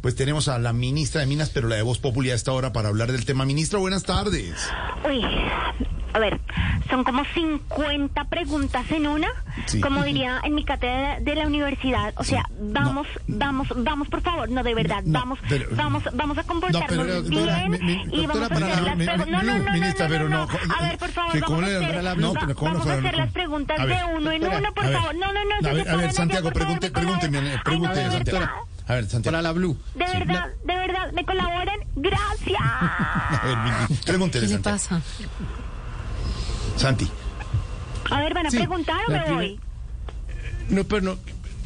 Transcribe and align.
pues 0.00 0.14
tenemos 0.16 0.48
a 0.48 0.58
la 0.58 0.72
ministra 0.72 1.20
de 1.20 1.26
Minas, 1.26 1.50
pero 1.50 1.68
la 1.68 1.76
de 1.76 1.82
Voz 1.82 1.98
Popular 1.98 2.32
a 2.32 2.36
esta 2.36 2.52
hora 2.52 2.72
para 2.72 2.88
hablar 2.88 3.12
del 3.12 3.24
tema. 3.24 3.44
Ministra, 3.44 3.78
buenas 3.78 4.04
tardes. 4.04 4.54
Uy, 5.08 5.22
a 6.12 6.18
ver, 6.18 6.40
son 6.88 7.04
como 7.04 7.22
50 7.24 8.24
preguntas 8.24 8.90
en 8.90 9.06
una, 9.06 9.28
Sí. 9.66 9.80
como 9.80 10.02
diría 10.02 10.40
en 10.42 10.54
mi 10.54 10.64
cátedra 10.64 11.20
de 11.20 11.34
la 11.34 11.46
universidad. 11.46 12.14
O 12.16 12.24
sea, 12.24 12.44
vamos, 12.60 13.06
vamos, 13.28 13.68
vamos, 13.76 14.08
por 14.08 14.22
favor, 14.22 14.48
no, 14.48 14.62
de 14.62 14.74
verdad, 14.74 15.02
No, 15.04 15.20
vamos, 15.20 15.38
pero- 15.48 15.68
vamos, 15.72 16.02
vamos 16.14 16.38
a 16.38 16.44
comportarnos 16.44 16.90
No, 16.90 17.04
pero, 17.06 17.22
bien 17.22 17.70
mi- 17.70 17.78
mi- 17.78 18.22
y 18.22 18.26
vamos 18.26 18.50
a 18.50 18.54
hacer 18.54 18.60
las 18.82 18.96
preguntas. 18.96 19.28
No, 19.28 19.42
no, 19.42 19.42
no, 19.42 19.58
no, 19.64 19.72
ministra, 19.72 20.06
no, 20.08 20.12
pero 20.12 20.28
no, 20.28 20.46
no, 20.46 20.74
A 20.78 20.82
ver, 20.82 20.98
por 20.98 21.08
favor, 21.10 21.40
vamos 21.40 21.62
a 21.62 21.66
hacer, 21.66 22.02
la- 22.02 22.14
vamos 22.14 22.86
a 22.86 22.96
las 23.16 23.32
preguntas 23.32 23.78
ver, 23.86 23.88
de 23.98 24.04
uno 24.16 24.32
en 24.32 24.44
uno, 24.46 24.72
por 24.74 24.92
favor. 24.92 25.14
No, 25.14 25.32
no, 25.32 25.40
no, 25.60 25.68
A 25.68 25.96
ver, 25.96 26.12
Santiago, 26.12 26.50
pregunte, 26.50 26.90
de 26.90 28.10
Santiago. 28.10 28.46
A 28.90 28.94
ver, 28.94 29.04
Santiago. 29.08 29.32
Para 29.36 29.42
la 29.42 29.52
Blue. 29.52 29.76
De 29.94 30.04
verdad, 30.04 30.48
de 30.64 30.74
verdad, 30.74 31.12
¿me 31.12 31.24
colaboran? 31.24 31.78
Gracias. 31.94 32.58
A 32.60 33.86
ver, 33.88 33.98
pregúntele, 34.04 34.46
¿Qué 34.46 34.52
le 34.52 34.60
Santiago. 34.62 34.78
pasa? 34.78 35.00
Santi. 36.76 37.08
A 38.10 38.20
ver, 38.20 38.34
¿van 38.34 38.46
a 38.46 38.50
Sí, 38.50 38.56
preguntar 38.56 38.98
o 39.06 39.12
la 39.12 39.24
me 39.26 39.32
voy? 39.32 39.60
No, 40.70 40.82
pero 40.84 41.02
no. 41.02 41.18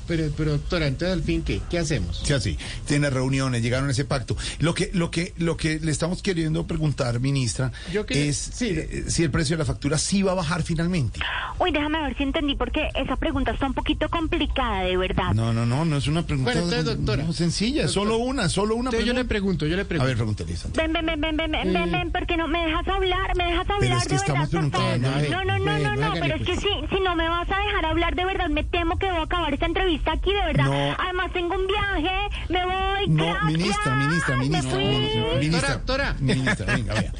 Pero, 0.07 0.31
pero 0.37 0.53
doctora, 0.53 0.87
entonces 0.87 1.17
al 1.17 1.23
fin, 1.23 1.43
¿qué? 1.43 1.61
¿Qué 1.71 1.79
hacemos? 1.79 2.21
Sí, 2.25 2.33
así. 2.33 2.59
Tiene 2.87 3.09
reuniones, 3.11 3.63
llegaron 3.63 3.89
a 3.89 3.93
ese 3.93 4.05
pacto. 4.05 4.37
Lo 4.59 4.75
que, 4.75 4.91
lo 4.93 5.11
que, 5.11 5.33
lo 5.39 5.57
que 5.57 5.79
le 5.81 5.91
estamos 5.91 6.23
queriendo 6.23 6.67
preguntar, 6.67 7.21
ministra, 7.21 7.73
Yo 7.93 8.05
quería- 8.07 8.25
es 8.25 8.37
sí. 8.37 8.69
eh, 8.71 9.05
si 9.09 9.23
el 9.23 9.31
precio 9.31 9.57
de 9.57 9.63
la 9.63 9.65
factura 9.65 9.97
sí 9.99 10.23
va 10.23 10.33
a 10.33 10.35
bajar 10.35 10.63
finalmente. 10.63 11.21
Uy, 11.59 11.71
déjame 11.73 12.03
ver 12.03 12.17
si 12.17 12.23
entendí, 12.23 12.55
porque 12.57 12.89
esa 12.95 13.17
pregunta 13.17 13.53
está 13.53 13.67
un 13.67 13.75
poquito 13.75 14.09
complicada, 14.11 14.83
de 14.83 14.97
verdad. 14.97 15.33
No, 15.35 15.53
no, 15.53 15.65
no, 15.67 15.85
no 15.85 15.97
es 15.97 16.07
una 16.07 16.27
pregunta 16.27 16.53
Bueno, 16.53 16.67
entonces, 16.67 16.97
doctora. 16.97 17.23
no, 17.25 17.33
sencilla, 17.33 17.83
Doctora. 17.87 17.93
solo 18.11 18.19
una, 18.19 18.49
solo 18.49 18.75
una 18.75 18.91
Entonces 18.91 19.07
yo 19.07 19.13
le 19.15 19.25
pregunta. 19.25 19.29
pregunto, 19.29 19.67
yo 19.67 19.77
le 19.77 19.83
A 19.83 19.85
pregunto. 19.87 20.07
ver, 20.09 20.17
pregúntele, 20.17 20.57
Santiago. 20.57 20.93
Ven, 20.93 21.07
ven, 21.07 21.21
ven, 21.21 21.21
ven, 21.21 21.37
ven, 21.37 21.53
ven, 21.53 21.73
ven, 21.73 21.93
ven, 21.93 22.11
porque 22.13 22.37
no 22.37 22.49
me 22.49 22.59
dejas 22.67 22.87
hablar, 22.89 23.37
me 23.37 23.45
dejas 23.45 23.71
hablar 23.71 23.97
es 23.99 24.03
que 24.05 24.09
de 24.11 24.15
estamos 24.17 24.51
verdad, 24.51 24.71
por 24.71 24.71
favor. 24.81 25.01
preguntando. 25.01 25.31
No, 25.37 25.45
no, 25.45 25.59
no, 25.59 25.65
Bueno, 25.65 25.79
no, 25.91 25.97
no, 25.97 26.07
hágale, 26.07 26.21
pero 26.21 26.35
es 26.35 26.41
que 26.43 26.55
pues. 26.55 26.61
si, 26.91 26.97
si 26.97 27.03
no 27.03 27.17
me 27.17 27.29
vas 27.29 27.49
a 27.51 27.59
dejar 27.59 27.87
hablar 27.87 28.15
de 28.17 28.25
verdad, 28.25 28.49
me 28.51 28.65
temo 28.65 28.99
que 28.99 29.07
voy 29.07 29.17
a 29.17 29.23
acabar 29.23 29.53
esta 29.55 29.67
entrevista 29.67 29.94
aquí, 30.13 30.33
de 30.33 30.45
verdad. 30.47 30.65
No. 30.65 30.97
Además 30.99 31.33
tengo 31.33 31.55
un 31.55 31.67
viaje, 31.67 32.17
me 32.49 32.65
voy, 32.65 33.09
No, 33.09 33.25
gracias. 33.25 33.45
ministra, 33.45 33.95
ministra, 33.97 34.37
ministra, 34.37 34.77
ministra, 34.79 35.39
ministra, 35.41 35.73
Doctora, 35.75 36.17
ministra, 36.21 36.67
venga, 36.75 36.95
venga, 36.95 37.13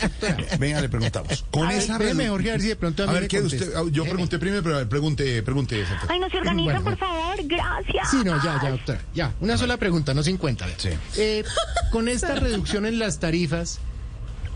venga, 0.59 0.81
le 0.81 0.89
preguntamos. 0.89 1.45
Con 1.51 1.67
A 1.67 1.69
ver, 1.69 1.79
esa 1.79 1.93
espéreme, 1.95 2.25
redu- 2.25 2.31
Jorge, 2.31 2.49
a 2.49 2.53
ver 2.53 2.61
si 2.61 2.69
de 2.69 2.77
pronto 2.77 3.03
a 3.09 3.13
ver 3.13 3.29
qué 3.29 3.41
usted, 3.41 3.73
yo 3.91 4.05
pregunté 4.05 4.39
primero, 4.39 4.63
pero 4.63 4.75
a 4.77 4.79
ver, 4.79 4.89
pregunte, 4.89 5.43
pregunte. 5.43 5.85
Ay, 6.09 6.19
no 6.19 6.29
se 6.31 6.39
organizan, 6.39 6.83
Bueno. 6.83 6.99
por 6.99 6.99
favor, 6.99 7.37
gracias. 7.45 8.11
Sí, 8.11 8.19
no, 8.25 8.43
ya, 8.43 8.61
ya, 8.63 8.71
doctora. 8.71 9.01
Ya, 9.15 9.33
una 9.41 9.57
sola 9.59 9.77
pregunta, 9.77 10.15
no 10.15 10.23
50. 10.23 10.65
a 10.65 10.69
ver. 10.69 10.77
Sí. 10.81 10.89
Eh, 11.17 11.45
con 11.91 12.09
esta 12.09 12.35
reducción 12.35 12.87
en 12.87 12.99
las 12.99 13.21
tarifas, 13.21 13.81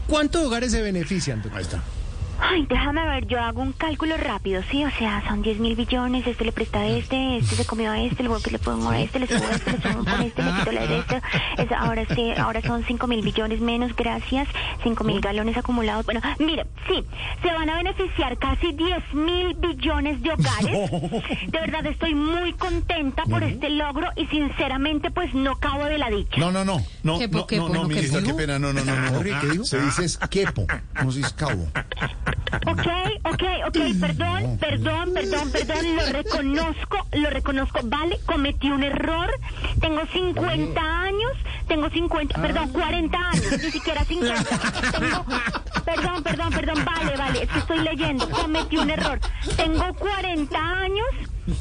¿cuántos 0.06 0.44
hogares 0.44 0.72
se 0.72 0.82
benefician, 0.82 1.42
doctora? 1.42 1.58
Ahí 1.58 1.64
está. 1.64 1.82
Ay, 2.50 2.66
déjame 2.68 3.04
ver, 3.06 3.26
yo 3.26 3.38
hago 3.40 3.60
un 3.60 3.72
cálculo 3.72 4.16
rápido, 4.16 4.62
¿sí? 4.70 4.82
O 4.84 4.90
sea, 4.92 5.22
son 5.28 5.42
10 5.42 5.58
mil 5.58 5.76
billones, 5.76 6.26
este 6.26 6.44
le 6.44 6.52
presta 6.52 6.80
a 6.80 6.86
este, 6.86 7.36
este 7.38 7.56
se 7.56 7.66
comió 7.66 7.90
a 7.90 8.00
este, 8.00 8.22
luego 8.22 8.40
que 8.40 8.50
le 8.50 8.58
pongo 8.58 8.88
a 8.90 9.00
este, 9.00 9.18
le 9.18 9.26
subo 9.26 9.44
a 9.46 9.50
este, 9.50 9.72
le 9.72 9.80
subo 9.82 10.04
con 10.04 10.22
este, 10.22 10.42
le 10.42 10.52
quito 10.52 10.72
la 10.72 10.86
de 10.86 10.98
este. 10.98 11.16
Es- 11.58 11.72
ahora, 11.72 12.02
este, 12.02 12.38
ahora 12.40 12.62
son 12.62 12.84
5 12.84 13.06
mil 13.06 13.22
billones 13.22 13.60
menos, 13.60 13.94
gracias, 13.94 14.48
5 14.82 15.04
mil 15.04 15.20
galones 15.20 15.56
acumulados. 15.58 16.06
Bueno, 16.06 16.20
mire, 16.38 16.64
sí, 16.88 17.04
se 17.42 17.52
van 17.52 17.68
a 17.68 17.76
beneficiar 17.76 18.38
casi 18.38 18.72
10 18.72 19.14
mil 19.14 19.54
billones 19.54 20.22
de 20.22 20.30
hogares. 20.32 20.90
De 21.48 21.60
verdad 21.60 21.84
estoy 21.86 22.14
muy 22.14 22.52
contenta 22.54 23.24
por 23.24 23.42
este 23.42 23.68
logro 23.68 24.08
y 24.16 24.26
sinceramente 24.26 25.10
pues 25.10 25.34
no 25.34 25.56
cabo 25.56 25.84
de 25.84 25.98
la 25.98 26.08
dicha. 26.08 26.38
No, 26.38 26.50
no, 26.50 26.64
no, 26.64 26.80
no, 27.02 27.18
Quepo, 27.18 27.38
no, 27.38 27.46
quepo, 27.46 27.68
no, 27.68 27.74
no, 27.74 27.82
no, 27.82 27.88
ministra, 27.88 28.22
qué 28.22 28.32
pena, 28.32 28.58
no, 28.58 28.72
no, 28.72 28.82
no, 28.84 28.96
no. 28.96 29.08
Jorge, 29.18 29.32
¿qué 29.42 29.46
dijo? 29.48 29.64
Se 29.64 29.80
dice 29.82 30.04
es 30.04 30.16
quepo, 30.30 30.66
no 31.04 31.12
se 31.12 31.18
dice 31.18 31.34
cabo. 31.36 31.66
Ok, 32.66 32.86
ok, 33.24 33.42
ok, 33.66 33.78
perdón, 34.00 34.58
perdón, 34.58 35.12
perdón, 35.12 35.50
perdón, 35.50 35.96
lo 35.96 36.06
reconozco, 36.12 37.06
lo 37.12 37.30
reconozco, 37.30 37.80
vale, 37.84 38.18
cometí 38.24 38.70
un 38.70 38.82
error, 38.82 39.30
tengo 39.80 40.00
50 40.06 40.80
años, 40.80 41.32
tengo 41.66 41.90
50, 41.90 42.40
perdón, 42.40 42.68
40 42.70 43.18
años, 43.18 43.62
ni 43.62 43.70
siquiera 43.70 44.04
50, 44.04 44.44
tengo, 44.98 45.24
perdón, 45.84 46.22
perdón, 46.22 46.50
perdón, 46.52 46.84
vale, 46.84 47.16
vale, 47.16 47.42
es 47.42 47.48
que 47.50 47.58
estoy 47.58 47.78
leyendo, 47.80 48.28
cometí 48.30 48.78
un 48.78 48.90
error, 48.90 49.20
tengo 49.56 49.94
40 49.94 50.58
años, 50.58 51.06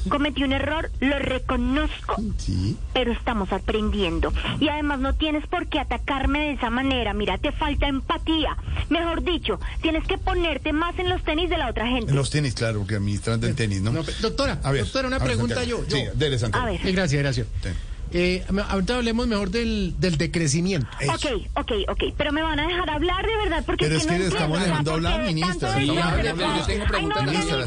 cometí 0.09 0.43
un 0.43 0.53
error, 0.53 0.89
lo 0.99 1.17
reconozco, 1.19 2.15
Sí. 2.37 2.77
pero 2.93 3.11
estamos 3.11 3.51
aprendiendo. 3.51 4.33
Y 4.59 4.67
además 4.69 4.99
no 4.99 5.13
tienes 5.15 5.45
por 5.47 5.67
qué 5.67 5.79
atacarme 5.79 6.39
de 6.39 6.51
esa 6.53 6.69
manera. 6.69 7.13
Mira, 7.13 7.37
te 7.37 7.51
falta 7.51 7.87
empatía. 7.87 8.57
Mejor 8.89 9.23
dicho, 9.23 9.59
tienes 9.81 10.05
que 10.07 10.17
ponerte 10.17 10.73
más 10.73 10.97
en 10.99 11.09
los 11.09 11.23
tenis 11.23 11.49
de 11.49 11.57
la 11.57 11.69
otra 11.69 11.87
gente. 11.87 12.11
En 12.11 12.15
los 12.15 12.29
tenis, 12.29 12.53
claro, 12.53 12.79
porque 12.79 12.95
administran 12.95 13.39
del 13.39 13.55
tenis, 13.55 13.81
¿no? 13.81 13.91
Doctora, 14.21 14.59
A 14.63 14.71
ver, 14.71 14.83
doctora, 14.83 15.07
una 15.07 15.17
a 15.17 15.19
ver, 15.19 15.27
pregunta 15.29 15.55
Santiago. 15.55 15.83
yo. 15.87 15.95
Sí, 15.97 16.03
dele, 16.15 16.37
Santiago. 16.39 16.65
A 16.67 16.69
ver. 16.71 16.79
Eh, 16.85 16.91
gracias, 16.91 17.21
gracias. 17.21 17.47
Sí. 17.63 17.69
Eh, 18.13 18.45
me- 18.51 18.61
ahorita 18.61 18.95
hablemos 18.95 19.27
mejor 19.27 19.49
del, 19.49 19.93
del 19.99 20.17
decrecimiento. 20.17 20.87
Eso. 20.99 21.11
Ok, 21.13 21.25
ok, 21.55 21.71
ok, 21.89 22.03
pero 22.17 22.31
me 22.31 22.41
van 22.41 22.59
a 22.59 22.67
dejar 22.67 22.89
hablar 22.89 23.25
de 23.25 23.35
verdad 23.37 23.63
porque 23.65 23.85
Pero 23.85 23.97
es 23.97 24.03
que, 24.03 24.09
que 24.13 24.17
no 24.17 24.23
le 24.23 24.27
estamos 24.29 24.61
dejando 24.61 24.93
hablar, 24.93 25.13
¿por 25.17 25.27
qué 25.27 25.33
ministra. 25.33 25.79
Yo 25.81 26.65
tengo 26.65 26.85
preguntas, 26.85 27.23
no, 27.25 27.31
ministra, 27.31 27.65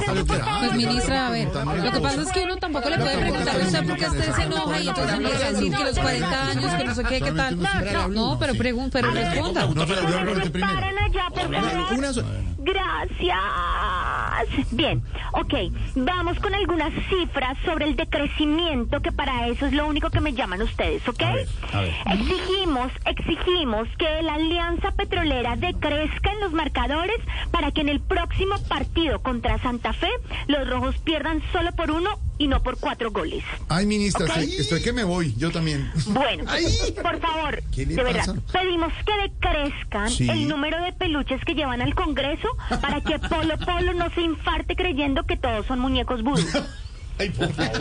Pues 0.61 0.73
ministra, 0.75 1.27
a 1.27 1.31
ver, 1.31 1.49
lo 1.55 1.93
que 1.93 2.01
pasa 2.01 2.23
es 2.23 2.33
que 2.33 2.41
uno 2.45 2.57
tampoco 2.57 2.89
le 2.91 2.99
puede 2.99 3.19
preguntar 3.19 3.61
a 3.61 3.65
usted 3.65 3.87
porque 3.87 4.07
usted 4.07 4.35
se 4.35 4.43
enoja 4.43 4.81
y 4.81 4.89
entonces 4.89 5.15
empieza 5.17 5.47
a 5.47 5.53
decir 5.53 5.77
que 5.77 5.85
los 5.85 5.99
40 5.99 6.47
años, 6.51 6.75
que 6.75 6.85
no 6.85 6.95
sé 6.95 7.05
qué, 7.05 7.21
qué 7.21 7.33
tal. 7.33 7.59
No, 8.15 8.39
pero 8.39 8.55
pregun 8.55 8.91
pero 8.91 9.11
responda. 9.11 9.67
No, 9.67 9.87
pero 9.87 10.43
yo 10.45 10.53
primero. 10.53 10.75
paran 10.75 10.99
allá, 10.99 11.29
por 11.35 11.55
favor. 11.55 11.99
Una 11.99 12.13
sola. 12.13 12.29
Bien, 14.71 15.03
ok, 15.33 15.55
vamos 15.97 16.39
con 16.39 16.55
algunas 16.55 16.93
cifras 17.09 17.57
sobre 17.65 17.87
el 17.87 17.97
decrecimiento, 17.97 19.01
que 19.01 19.13
para 19.13 19.49
eso 19.49 19.67
es 19.67 19.73
lo 19.73 19.87
único 19.87 20.11
que 20.11 20.21
me 20.21 20.33
llaman 20.33 20.63
ustedes, 20.63 21.07
¿ok? 21.09 21.23
A 21.23 21.35
ver, 21.35 21.49
a 21.73 21.81
ver. 21.81 21.95
Exigimos, 22.13 22.93
exigimos 23.05 23.89
que 23.99 24.23
la 24.23 24.35
alianza 24.35 24.93
petrolera 24.93 25.57
decrezca 25.57 26.33
en 26.33 26.41
los 26.41 26.53
marcadores 26.53 27.21
para 27.51 27.71
que 27.71 27.81
en 27.81 27.89
el 27.89 28.01
próximo 28.01 28.57
partido 28.69 29.21
contra 29.23 29.59
Santa 29.59 29.93
Fe 29.93 30.11
los 30.47 30.69
rojos 30.69 30.97
pierdan 30.99 31.43
solo 31.53 31.73
por 31.73 31.91
uno 31.91 32.11
y 32.41 32.49
no 32.49 32.63
por 32.63 32.79
cuatro 32.79 33.11
goles. 33.11 33.45
Ay, 33.69 33.85
ministra, 33.85 34.25
Ok. 34.25 34.31
estoy, 34.39 34.57
estoy 34.57 34.83
que 34.83 34.93
me 34.95 35.05
voy, 35.05 35.35
yo 35.37 35.51
también. 35.51 35.93
Bueno, 36.07 36.45
Ay. 36.49 36.65
por 37.03 37.21
favor, 37.21 37.63
¿Qué 37.71 37.85
le 37.85 37.95
de 37.97 38.03
verdad, 38.03 38.27
pasa? 38.35 38.35
pedimos 38.61 38.93
que 39.05 39.23
decrezcan 39.29 40.09
Sí. 40.11 40.27
el 40.29 40.49
número 40.49 40.83
de 40.83 40.93
peluches 40.95 41.39
que 41.45 41.55
llevan 41.55 41.83
al 41.83 41.95
Congreso 41.95 42.49
para 42.81 43.03
que 43.03 43.19
Polo 43.19 43.59
Polo 43.59 43.93
no 43.93 44.09
se 44.15 44.23
infarte 44.23 44.75
creyendo 44.75 45.25
que 45.25 45.37
todos 45.37 45.67
son 45.67 45.81
muñecos 45.81 46.23
vudú. 46.23 46.43
Ay, 47.19 47.29
por 47.29 47.53
favor. 47.53 47.81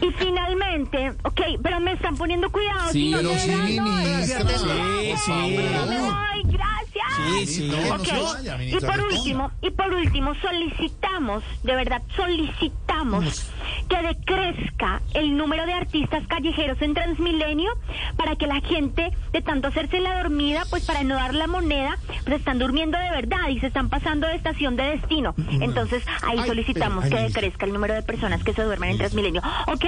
Y 0.00 0.10
finalmente, 0.18 1.10
ok, 1.24 1.40
pero 1.62 1.80
me 1.80 1.92
están 1.92 2.16
poniendo 2.16 2.50
cuidado. 2.50 2.90
si 2.90 3.10
no 3.10 3.18
Pero 3.18 3.38
sí, 3.38 3.48
ministra. 3.50 4.48
Sí, 4.48 5.12
sí. 5.24 5.30
no, 5.30 5.86
me 5.86 6.00
voy, 6.00 6.42
gracias. 6.44 6.83
Sí, 7.16 7.46
sí. 7.46 7.68
No, 7.68 7.76
no 7.76 7.94
Ok, 8.02 8.04
se 8.06 8.20
vaya, 8.22 8.62
y 8.62 8.80
por 8.80 9.00
último, 9.00 9.50
y 9.62 9.70
por 9.70 9.92
último 9.94 10.32
solicitamos, 10.40 11.42
de 11.62 11.74
verdad 11.76 12.02
solicitamos 12.16 13.50
que 13.88 14.02
decrezca 14.02 15.00
el 15.14 15.36
número 15.36 15.66
de 15.66 15.72
artistas 15.74 16.26
callejeros 16.26 16.80
en 16.82 16.94
Transmilenio 16.94 17.70
para 18.16 18.36
que 18.36 18.46
la 18.46 18.60
gente 18.60 19.12
de 19.32 19.42
tanto 19.42 19.68
hacerse 19.68 20.00
la 20.00 20.22
dormida, 20.22 20.64
pues 20.70 20.84
para 20.84 21.02
no 21.02 21.14
dar 21.14 21.34
la 21.34 21.46
moneda, 21.46 21.98
pues 22.24 22.38
están 22.38 22.58
durmiendo 22.58 22.98
de 22.98 23.10
verdad 23.10 23.48
y 23.50 23.60
se 23.60 23.66
están 23.68 23.88
pasando 23.88 24.26
de 24.26 24.34
estación 24.36 24.76
de 24.76 24.84
destino. 24.84 25.34
Entonces 25.60 26.02
ahí 26.22 26.38
Ay, 26.40 26.46
solicitamos 26.48 27.04
pero- 27.04 27.16
que 27.16 27.22
decrezca 27.24 27.66
el 27.66 27.72
número 27.72 27.94
de 27.94 28.02
personas 28.02 28.42
que 28.42 28.52
se 28.54 28.62
duermen 28.62 28.90
en 28.90 28.98
Transmilenio. 28.98 29.42
¿Ok? 29.66 29.84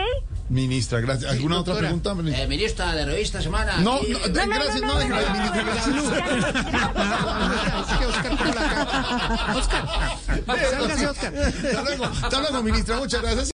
Ministra, 0.48 1.00
gracias. 1.00 1.32
¿Alguna 1.32 1.60
otra 1.60 1.76
pregunta? 1.76 2.14
ministra? 2.14 2.44
Eh, 2.44 2.46
ministra 2.46 2.94
de 2.94 3.04
Revista 3.04 3.42
Semana. 3.42 3.78
No, 3.78 4.00
no, 4.00 4.18
eh, 4.18 4.30
gracias, 4.32 4.80
no, 4.80 4.94
ministra, 4.98 5.62
gracias. 5.62 5.88
Oscar. 11.06 11.06
Oscar, 11.08 11.34
hasta 12.22 12.40
luego, 12.40 12.62
ministra, 12.62 12.96
muchas 12.96 13.22
gracias. 13.22 13.44